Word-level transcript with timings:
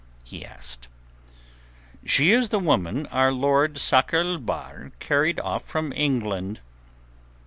he 0.23 0.43
asked. 0.43 0.87
"She 2.03 2.31
is 2.31 2.49
the 2.49 2.57
woman 2.57 3.05
our 3.11 3.31
lord 3.31 3.77
Sakr 3.77 4.21
el 4.21 4.39
Bahr 4.39 4.91
carried 4.99 5.39
off 5.39 5.63
from 5.63 5.93
England." 5.95 6.59